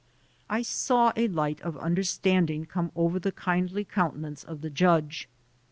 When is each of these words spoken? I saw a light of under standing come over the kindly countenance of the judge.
I 0.49 0.63
saw 0.63 1.13
a 1.15 1.27
light 1.27 1.61
of 1.61 1.77
under 1.77 2.01
standing 2.01 2.65
come 2.65 2.91
over 2.95 3.19
the 3.19 3.31
kindly 3.31 3.83
countenance 3.85 4.43
of 4.43 4.61
the 4.61 4.71
judge. 4.71 5.29